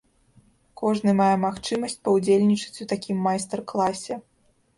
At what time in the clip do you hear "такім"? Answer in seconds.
2.95-3.21